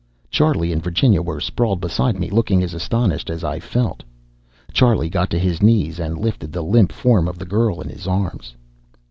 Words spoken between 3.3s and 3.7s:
I